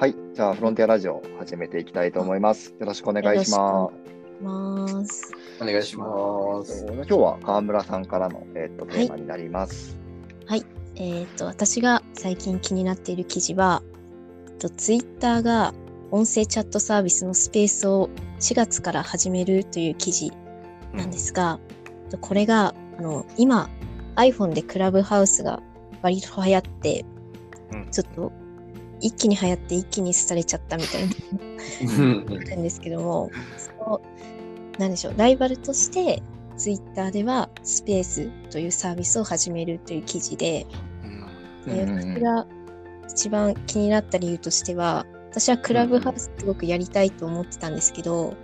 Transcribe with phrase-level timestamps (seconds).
[0.00, 2.74] はい、じゃあフロンティアラジオ始めていきたいと思います。
[2.80, 3.90] よろしくお願いしま
[4.40, 5.30] ます。
[5.60, 6.78] お願いします。
[6.78, 6.86] す。
[6.86, 9.98] 今日は川村さんからの、えっとテーマになります。
[10.96, 13.82] えっ、と、私が最近気になっている記事は、
[14.58, 15.74] とツイッターが
[16.10, 20.32] 音声チャットサービスのスペースを4月から始めるという記事
[20.94, 21.60] なんですが、
[22.08, 23.68] とこれがあの今
[24.16, 25.60] iPhone でクラブハウスが
[26.00, 27.04] 割と流行って、
[27.70, 28.32] うんちょっと
[29.00, 31.14] 一気に流行って一気に廃れちゃったみたいな。
[31.94, 32.26] うん。
[32.62, 34.00] ですけども、その
[34.78, 36.22] なんでしょう、ライバルとして、
[36.56, 40.66] ツイッターではスペースというサービスを始めるという記事で、
[41.66, 42.46] でうんが
[43.08, 48.34] 一番気になった理由としては、私はクラブハウスすごくやりたいと思ってたんですけど、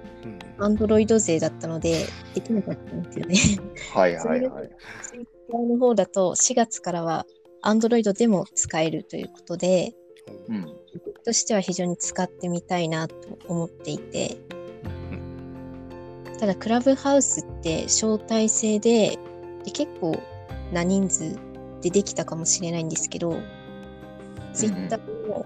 [0.59, 3.37] アンドロイド勢だったので、できなかったんですよね。
[3.95, 4.71] はいはいはい。
[5.03, 7.27] ツイッターの方だと、4月からは
[7.63, 9.95] アンドロイドでも使えるということで、
[11.25, 13.17] としては非常に使ってみたいなと
[13.49, 14.37] 思っていて、
[16.39, 19.19] ただクラブハウスって招待制で
[19.65, 20.17] で結構
[20.73, 21.37] な人数
[21.83, 23.41] でできたかもしれないんですけど、
[24.53, 25.45] ツイッターの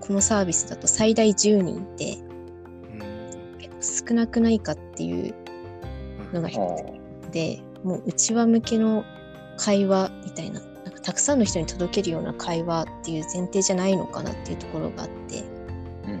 [0.00, 2.18] このサービスだと最大10人って
[3.80, 5.34] 結構少なくないかっていう
[6.32, 6.58] のが一
[7.22, 9.04] つで、もう内輪向けの
[9.56, 10.60] 会話みたいな、
[11.02, 15.42] たくさんの人に届けるような会話っていう前提じゃないのかなっていうところがあって、
[16.06, 16.18] うん。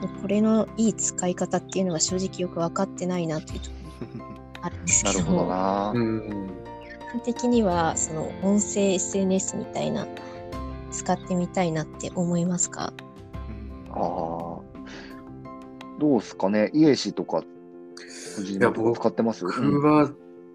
[0.00, 3.76] でこれのいい使い方っていうのが正直よく分かってないなっていうとこ
[4.18, 5.92] ろがあるんですけど なるほどな。
[5.94, 6.50] うん
[7.24, 10.06] 的にはその音声 SNS みたいな
[10.92, 12.92] 使ってみたいなって思いますか？
[13.90, 14.58] ああ。
[15.98, 16.70] どうすかね？
[16.72, 17.42] 家氏とか、
[18.36, 19.44] 藤井とか使ってます？
[19.44, 20.08] 僕は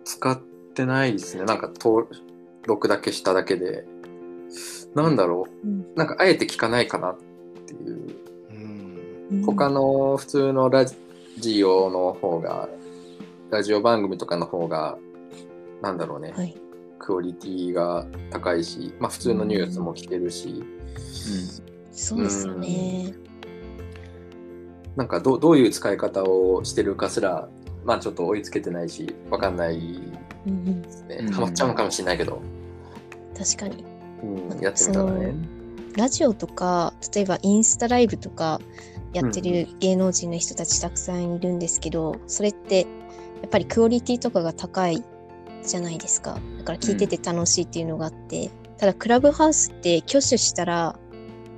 [0.06, 0.40] 使っ
[0.74, 1.44] てないですね。
[1.44, 2.08] なんか登
[2.68, 3.86] 録だけしただけで。
[4.94, 5.86] なんだろうんう。
[5.96, 7.18] なんかあえて聞かないかなっ
[7.68, 8.16] ていう。
[8.52, 8.54] う
[9.42, 10.86] ん他の普通のラ
[11.40, 12.70] ジオの方が、
[13.50, 14.98] ラジオ番組とかの方が、
[15.82, 16.32] なんだろうね。
[16.36, 16.56] はい。
[17.00, 20.64] クオリティが高いし、まあ普通のニュースも聞けるし、
[21.92, 23.14] そうですよね。
[24.96, 27.50] なんかどうどういう使い方をしてるかすら、
[27.84, 30.02] まあちょっと追いつけてないし、わかんない
[30.48, 31.32] うんうん、ですねうん。
[31.32, 32.42] ハマっちゃうのかもしれないけど、
[33.38, 33.84] 確かに。
[34.24, 35.34] うん、やってみたらね。
[35.98, 38.60] ラジオとか、例えばインスタライブとか
[39.14, 45.04] やってる芸能人の人たちたくさんいるんですけど、それってやっぱりクオリティとかが高い
[45.64, 46.38] じゃないですか。
[46.58, 51.00] だから聞いてて楽しいっていうのがあって、ただクラブハウスって挙手したら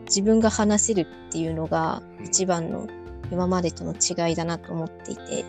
[0.05, 2.87] 自分が話せるっていうのが一番の
[3.31, 5.45] 今までとの違いだなと思っていて、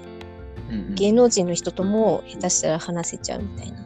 [0.70, 3.78] うん芸能人の人とも下手したら話せちゃうみたいな。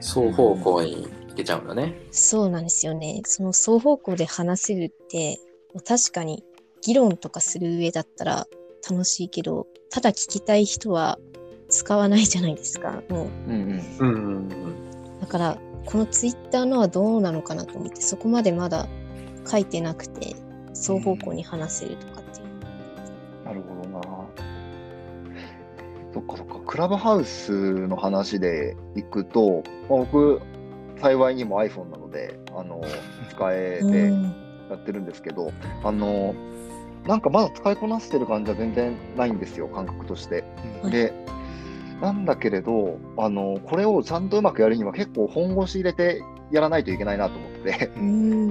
[0.00, 1.94] 双方向に行けちゃうんだね。
[2.10, 3.22] そうなんですよね。
[3.24, 5.38] その双方向で話せるって、
[5.86, 6.44] 確かに
[6.82, 8.46] 議論とかする上だったら
[8.88, 11.18] 楽しいけど、ただ聞きたい人は
[11.68, 13.02] 使わないじゃないですか。
[13.08, 13.82] もう、うんうん。
[13.98, 14.48] うんうん
[15.20, 18.88] だから、このツイッターのはどうなのかなと思って、そこまでまだ
[19.46, 20.34] 書いてなくて、
[20.74, 23.44] 双方向に話せるとかっていう。
[23.44, 24.00] なるほどな。
[26.12, 26.60] そっかそっか。
[26.66, 27.52] クラブハウス
[27.86, 30.40] の話でいくと、まあ、僕、
[31.00, 32.82] 幸いにも iPhone なので、あの、
[33.30, 34.22] 使えてうん
[34.70, 35.52] やってるんですけど、
[35.82, 36.34] あの、
[37.06, 40.44] なんかまだ使いこなしてる感じは全然ないんですよ、感覚として。
[40.82, 41.12] はいで、
[42.00, 47.90] なんだけれど、あの、これをちゃんとうまくやるには結構本腰入れてやらないといけないなと思って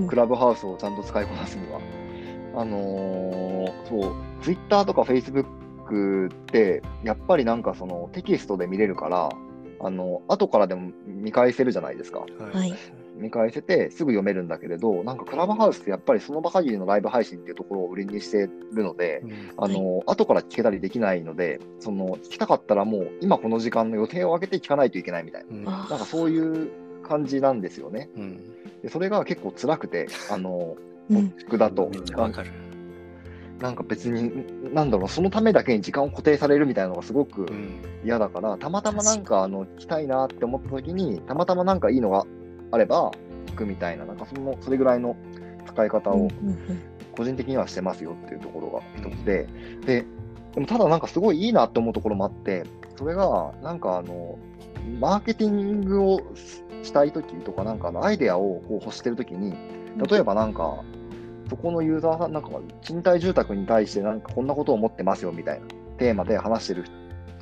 [0.07, 1.79] クラブハウスをちゃんと使いこなすには。
[2.55, 5.45] あのーそう、ツイッターとかフェイスブッ
[5.87, 9.29] クって、やっぱりなんかそのテキストで見れるから、
[9.81, 12.19] あの、後からでも見返せるじゃないですか。
[12.19, 12.73] はい。
[13.15, 19.23] 見返せてすぐ読めるんだけれど、なんかクラブハウスってやっぱりその場限りのライブ配信っていうところを売りにしてるので、
[19.57, 25.85] あの、後から聞けたりできないので、その、聞きたかったらもう今この時間の予定を空けて聞かないといけないみたいな。
[25.85, 26.69] あなんかそういう
[27.03, 28.09] 感じなんですよね。
[28.81, 30.77] でそれが結構辛くて、あの、
[31.09, 32.68] うん僕だと、わかる。
[33.59, 37.45] なんか別に、なんだろう、そのためだけに時間を固定されるみたいなのがすごく
[38.03, 42.25] 嫌だから、たまたまなんか、あの、聞きたいなって思った時に、たまたまなんかいいのが
[42.71, 43.11] あれば、
[43.47, 45.15] 聞くみたいな、なんかその、それぐらいの
[45.67, 46.81] 使い方をうんうん
[47.19, 49.45] 個人的にはしてますよっていうところが一つで、
[49.85, 50.05] で、
[50.53, 52.63] でもただなんかすごいいいなって思うところもあって、
[52.97, 54.39] それが、なんかあの、
[55.01, 56.21] マーケティングを
[56.81, 59.53] したい時とか、なんかあのアイデアをこう欲してる時に、
[60.09, 60.81] 例えばなんか、
[61.49, 62.49] そこのユーザーさん、なんか
[62.81, 65.67] 賃貸住宅に対してなんかこんなことを思ってますよみたいな
[65.97, 66.85] テーマで話してる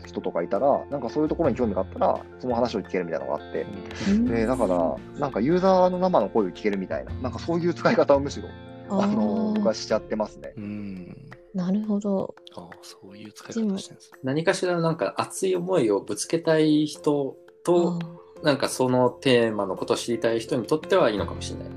[0.06, 3.66] 人とかいたら、なんかそういうところに興味があったら、その話を聞けるみたいなのがあって、
[4.10, 8.48] うんで、だから、なんかユーザーの生の声を聞けるみたいな、なんかそういう使い方をむしろ
[8.90, 10.54] ああの僕あはしちゃってますね。
[10.56, 11.18] うん。
[11.54, 12.36] なるほど。
[12.56, 13.98] ああ、そういう使い方してるんですね。
[14.24, 21.72] 何かしらなんか熱い思いをぶつけたい人あとーなんかそのテーマのことを知りたい人にとってはいいのかもしれないっ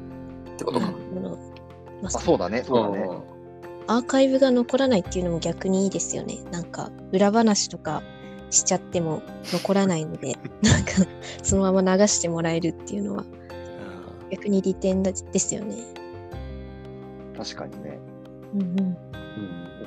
[0.57, 0.99] てことかなる。
[2.03, 3.09] まああそうだね、そうだね。
[3.87, 6.39] アーカイブが残らないっていうのも逆にいいですよね。
[6.51, 8.03] なんか裏話とか
[8.51, 10.93] しちゃっても残らないので、 なんか
[11.43, 15.77] そのまま流してもらえるっていうのはあ逆に利点だですよね。
[17.37, 17.99] 確かにね。
[18.55, 18.79] うんうん。
[18.79, 18.97] うん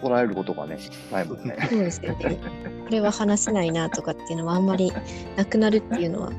[0.03, 0.77] 怒られることがね、
[1.11, 1.55] ないもんね。
[1.69, 2.37] そうですよね。
[2.85, 4.91] これは話せないなとかっていうのはあんまり
[5.37, 6.31] なくなるっていうのは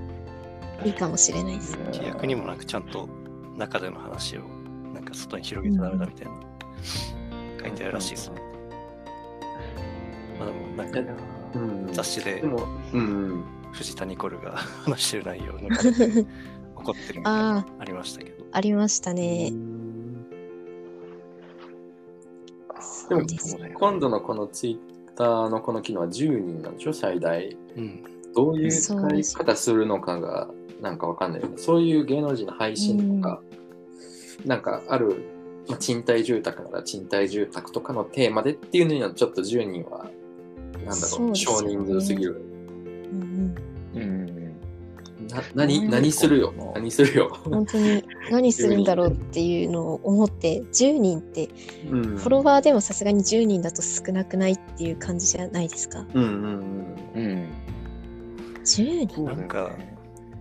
[0.85, 1.79] いいかもしれないです。
[1.89, 1.91] あ。
[1.93, 3.09] 逆にもなんかちゃんと
[3.57, 4.43] 中での話を
[4.95, 6.33] なんか外に広げてダメだみたいな。
[7.61, 8.41] 書いてあるらしいですね。
[10.39, 11.01] まあでもなんか
[11.55, 11.93] うん。
[11.93, 14.53] 雑誌ででも、うん、藤田ニコルが
[14.85, 15.93] 話してる内容を抜かれ
[16.23, 16.27] て
[16.77, 18.45] 怒ってるみたいなのあありましたけど。
[18.53, 19.51] ありましたね。
[23.09, 27.57] でもそうですそうだよ今度のこのツイッターのこの機能は10人なんでしょ最大。
[27.77, 28.05] うん。
[28.35, 30.49] どういう使い方するのかが
[30.81, 31.41] なんかわかんない。
[31.41, 33.41] よねそういう芸能人の配信とか、
[34.45, 35.25] なんかある、
[35.69, 40.07] まあ、賃貸住宅なら賃貸住宅とかのテーマでっていうのにはちょっと10人は
[40.85, 41.35] なんだろうね。
[41.35, 42.43] 少人数すぎる。
[43.13, 43.55] うん
[43.95, 44.03] うん。
[44.03, 44.27] うん。
[45.29, 45.91] な何うん。
[45.91, 46.53] 何するよ。
[46.75, 51.49] 何するよ、本当に何するんだろうっていうのを思って10人って
[51.89, 56.05] うん、フォロワーでもさすがに10人だと少なくないっていう感じじゃないですか？
[56.13, 57.49] うんうんうん。
[58.65, 59.71] 10うだよねなんか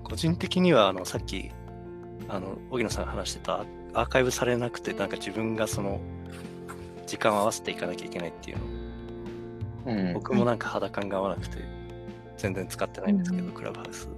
[0.04, 1.52] 個人的にはあのさっき
[2.28, 6.02] あの荻野さんが話してたアーカイブされなくてなんか自分がその
[7.06, 10.14] 時間を合わせていかなきゃいけないっていうのうん。
[10.14, 11.58] 僕もなんか肌感が合わなくて
[12.38, 14.10] 全然使ってないんですけど、うんクラブハウス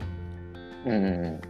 [0.86, 1.42] うん。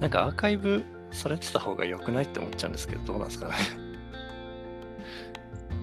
[0.00, 3.54] なんかアーカイブされてた方が良くないって思っちゃうんですけどどうなんですかね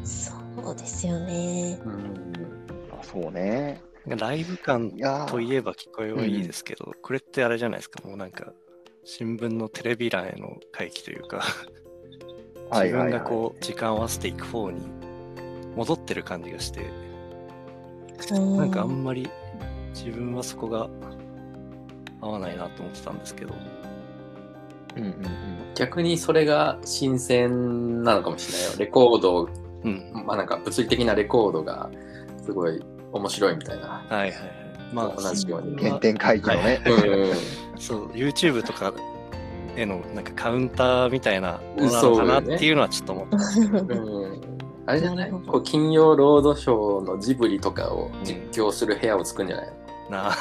[0.03, 0.33] そ
[0.71, 1.79] うですよね。
[1.83, 2.33] うんうん
[2.91, 3.81] あそうね。
[4.07, 4.91] ライブ感
[5.27, 8.53] といえば聞こえはいいですけど、これってあれじゃないですかもうなんか
[9.05, 11.43] 新聞のテレビ欄への回帰というか
[12.73, 14.81] 自分がこう時間を合わせていく方に
[15.75, 16.89] 戻ってる感じがして
[18.31, 19.29] なんかあんまり
[19.93, 20.89] 自分はそこが
[22.19, 23.53] 合わないなと思ってたんですけど。
[24.97, 25.13] うんうん
[25.75, 28.79] 逆にそれが新鮮なのかもしれないよ。
[28.79, 29.49] レコードを
[29.83, 30.23] うん。
[30.25, 31.91] まあなんか物理的なレコードが
[32.45, 32.81] すごい
[33.11, 34.05] 面白いみたいな。
[34.07, 35.77] はいはいはいまあ同じようにうん。
[35.77, 36.81] 原点回帰のね。
[36.85, 38.93] うんそう YouTube とか
[39.75, 43.37] へのなんかカウンターみたいなものなのかなっていうのはちょっと思った
[44.87, 45.31] あれじゃない？
[45.31, 49.67] こう金曜ロードショーのジブリとかを実況する部屋を作るんじゃない？
[50.09, 50.35] なあ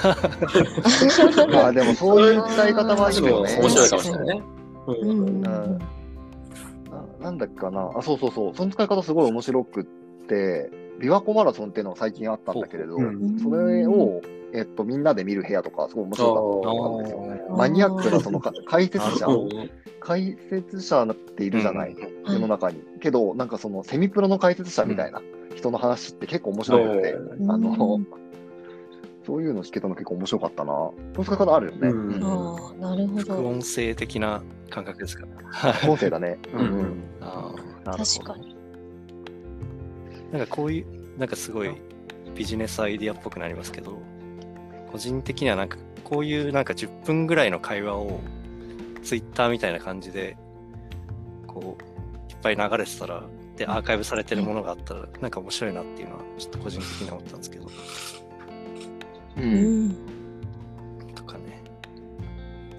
[1.50, 3.58] まあでもそういう使い方はいいよね。
[3.58, 4.42] 面白いかもしれないね。
[4.86, 5.78] うんうんうんな
[7.20, 7.90] なんだっけかな？
[7.96, 8.54] あ、そうそうそう。
[8.54, 9.84] その使い方すごい面白くっ
[10.28, 17.18] て、琵琶湖マラソンっていうのが最近あったんだけれど、うんそれを、えっと、みんなで見る部屋とか、すごい面白かったんですよ。
[17.50, 19.70] うんマニアックなそのか解説者う、ん
[20.00, 22.80] 解説者っているじゃない、うん世の中に。
[23.00, 25.22] けど、なんかそのセミプロの解説者みたいな
[25.54, 28.00] 人の話って結構面白くて、うんあの、
[29.26, 30.72] そういうの聞けたの結構面白かったな。
[30.72, 31.88] そういう使い方あるよね。
[31.88, 33.20] うんうんああ、なるほど。
[33.22, 35.32] 副音声的な感覚ですかね。
[35.88, 36.38] 音声だね。
[36.52, 37.02] ううん
[37.84, 38.63] 確かに。
[40.34, 41.70] なんかこういう、なんかすごい
[42.34, 44.02] ビジネスアイディアっぽくなりますけど、
[44.90, 48.20] 個人的にはなんかこういうなんか10分ぐらいの会話を
[49.04, 50.36] ツイッターみたいな感じで、
[51.46, 53.22] こう、いっぱい流れてたら、
[53.56, 59.40] で、アーカイブされてるものがあったら、なんか面白いなっていうのは、ちょっと個人的に思ったんですけど、う。
[59.40, 59.96] うんん。
[61.14, 61.62] とかね。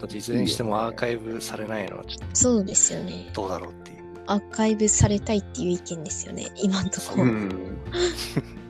[0.03, 3.29] あといずれにしてもアーカイブされないのはちょっそうですよね。
[3.31, 3.94] とどうだろうっていう。
[4.27, 6.47] アーカイブされたいっていう意見ですよね。
[6.55, 7.23] 今んところ。
[7.23, 7.77] うん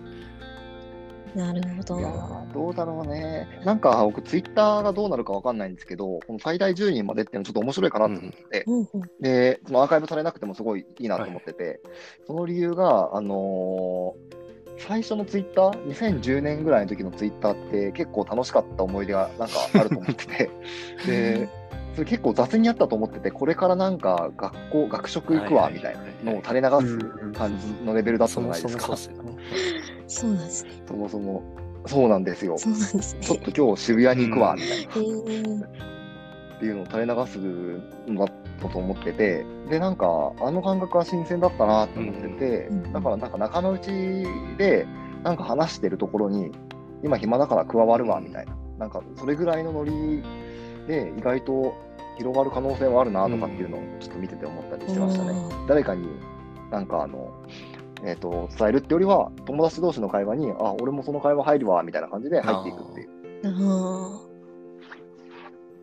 [1.36, 2.00] なるほど
[2.54, 3.46] どうだろうね。
[3.66, 8.88] なんか僕、ツイッターがどうなるかわかんないんですけど、この最大10人までっていうのちょっと面白いかなと思って、うんうん。
[9.20, 11.82] で、そのアーカイブされなくてもすごいいいなと思ってて、
[12.26, 14.46] その理由が、あのー
[14.78, 20.50] 最初のツイッター、2010年ぐらいの時のツイッターって結構楽しかった思い出がなんかあると思ってて、
[21.08, 21.50] で、
[21.96, 26.98] それ結構雑にやったと思ってて、これからなんか学校、学食行くわみたいなのを垂れ流す
[27.32, 28.98] 感じのレベルだったじゃないですか。
[28.98, 29.38] そも
[30.08, 30.72] そうなんですね。
[30.88, 31.44] そもそも。
[31.88, 32.58] そうなんですよ。
[32.58, 33.46] そうなんですちょっね。
[33.46, 34.76] と今日渋谷に行くわみたいな。
[34.78, 35.96] えー
[36.56, 37.38] っていうのを垂れ流す
[38.10, 44.26] のだったと思ってて、で、なんか、あの感覚は新鮮だったなと思ってて、うんだからなんか仲間内
[44.58, 44.88] で、
[45.24, 46.52] なんか話してるところに、
[47.04, 50.24] 今暇だから加わるわみたいな、なんかそれぐらいのノリ
[50.88, 51.76] で、意外と
[52.18, 55.34] 広がる可能性もあるなとかっていうのをちょっと見てて思ったりしてましたね。
[55.68, 56.08] 誰かに
[56.72, 57.32] なんかあの、
[58.04, 63.10] えーと、伝えるってよりは、友達同士の会話に、あ、俺もその会話入るわ、みたいな感じで入っていくっていう。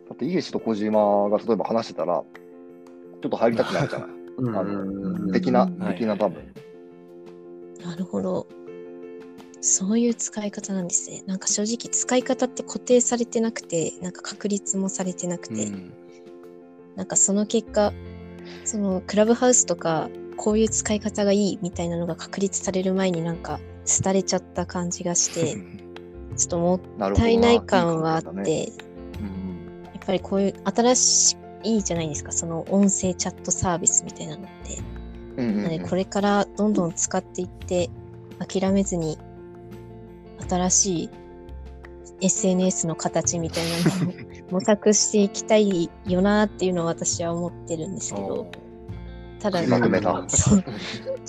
[0.09, 2.23] だって、イゲシと小島が例えば話してたら、
[3.21, 4.09] ちょっと入りたくなるじゃない。
[4.57, 6.53] あの的な、的な多分。
[7.83, 8.47] なるほど。
[9.65, 11.23] そういう使い方なんですね。
[11.25, 15.93] なんか正直使い方って固定されてなくて、なんか確立もされてなくて、うん、
[16.97, 17.93] なんかその結果、
[18.65, 23.61] そのクラブハウスとかこういう使い方がいいみたいなのが確立される前になんか
[24.03, 25.55] 廃れちゃった感じがして、
[26.35, 35.41] ちょっともったいない感はあって、やっぱりこういう新しいいじゃないですか、その音声チャットサービスみたいなのって。
[35.41, 37.89] なのでこれからどんどん使っていって
[38.45, 39.17] 諦めずに
[40.47, 41.09] 新しい
[42.21, 43.71] SNS の形みたいな
[44.05, 44.13] のを
[44.51, 48.51] 模索していきたいよなっていうのは私は思ってるんですけど。
[49.39, 49.67] ただ、と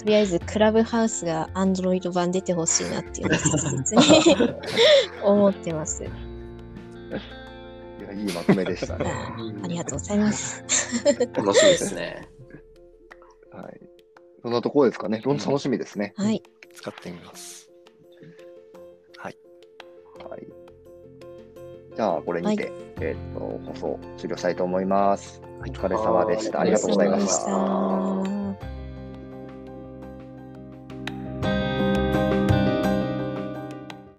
[0.04, 3.38] りあえずクラブハウスが Android 版出てほしいなっていうのを
[3.82, 3.96] 切
[4.30, 4.36] に
[5.24, 6.04] 思ってます。
[6.04, 6.12] いや、
[8.12, 9.12] いいまとめでしたね。
[9.64, 10.62] ありがとうございます。
[11.34, 12.28] 楽しみですね。
[13.50, 13.80] はい。
[14.42, 15.20] そんなところですかね。
[15.24, 16.14] 楽しみですね。
[16.16, 16.40] はい。
[16.72, 17.63] 使ってみます。
[20.34, 20.40] はい。
[20.40, 20.46] はい。
[21.96, 25.40] じゃあ、これにて、はい、えっ、と、放送終了したいと思います。
[25.60, 26.60] お疲れ様でした。
[26.60, 28.33] ありがとうございました。